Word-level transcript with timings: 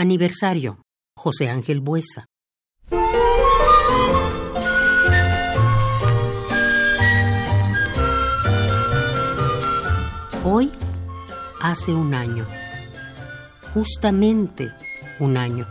Aniversario. 0.00 0.80
José 1.14 1.50
Ángel 1.50 1.82
Buesa. 1.82 2.24
Hoy 10.42 10.72
hace 11.60 11.92
un 11.92 12.14
año, 12.14 12.46
justamente 13.74 14.70
un 15.18 15.36
año, 15.36 15.68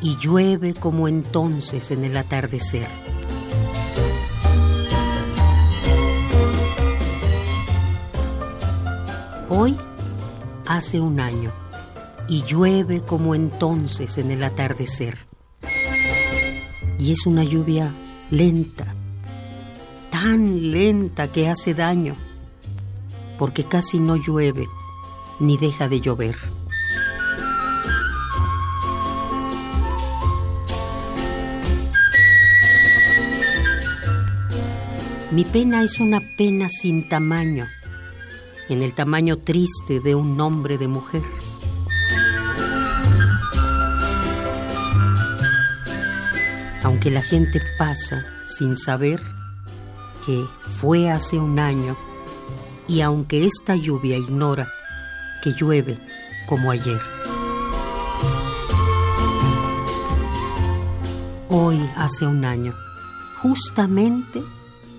y 0.00 0.16
llueve 0.18 0.72
como 0.72 1.08
entonces 1.08 1.90
en 1.90 2.04
el 2.04 2.16
atardecer. 2.16 2.86
Hoy 9.48 9.76
hace 10.68 11.00
un 11.00 11.18
año 11.18 11.63
y 12.28 12.42
llueve 12.44 13.00
como 13.00 13.34
entonces 13.34 14.18
en 14.18 14.30
el 14.30 14.42
atardecer. 14.42 15.18
Y 16.98 17.12
es 17.12 17.26
una 17.26 17.44
lluvia 17.44 17.92
lenta, 18.30 18.94
tan 20.10 20.70
lenta 20.72 21.30
que 21.30 21.48
hace 21.48 21.74
daño, 21.74 22.14
porque 23.38 23.64
casi 23.64 24.00
no 24.00 24.16
llueve 24.16 24.66
ni 25.40 25.56
deja 25.56 25.88
de 25.88 26.00
llover. 26.00 26.36
Mi 35.34 35.44
pena 35.44 35.82
es 35.82 35.98
una 35.98 36.20
pena 36.38 36.68
sin 36.68 37.08
tamaño, 37.08 37.66
en 38.68 38.84
el 38.84 38.94
tamaño 38.94 39.36
triste 39.36 39.98
de 39.98 40.14
un 40.14 40.36
nombre 40.36 40.78
de 40.78 40.86
mujer. 40.86 41.22
Aunque 46.84 47.10
la 47.10 47.22
gente 47.22 47.60
pasa 47.78 48.24
sin 48.44 48.76
saber 48.76 49.20
que 50.24 50.44
fue 50.78 51.10
hace 51.10 51.38
un 51.38 51.58
año 51.58 51.96
y 52.86 53.00
aunque 53.00 53.44
esta 53.44 53.74
lluvia 53.74 54.16
ignora 54.16 54.68
que 55.42 55.52
llueve 55.52 55.98
como 56.46 56.70
ayer. 56.70 57.00
Hoy 61.48 61.78
hace 61.96 62.26
un 62.26 62.44
año, 62.44 62.74
justamente 63.40 64.42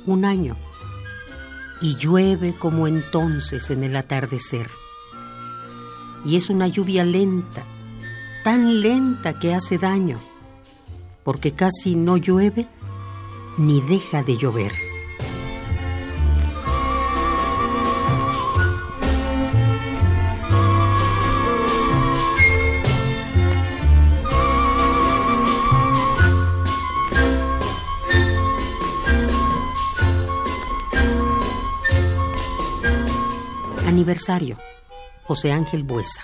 un 0.05 0.25
año, 0.25 0.55
y 1.81 1.95
llueve 1.97 2.55
como 2.55 2.87
entonces 2.87 3.69
en 3.71 3.83
el 3.83 3.95
atardecer. 3.95 4.67
Y 6.23 6.35
es 6.35 6.49
una 6.49 6.67
lluvia 6.67 7.03
lenta, 7.03 7.63
tan 8.43 8.81
lenta 8.81 9.37
que 9.37 9.53
hace 9.53 9.77
daño, 9.77 10.19
porque 11.25 11.53
casi 11.53 11.95
no 11.95 12.17
llueve 12.17 12.67
ni 13.57 13.81
deja 13.81 14.21
de 14.21 14.37
llover. 14.37 14.71
Aniversario. 33.87 34.57
José 35.23 35.51
Ángel 35.51 35.83
Buesa. 35.83 36.21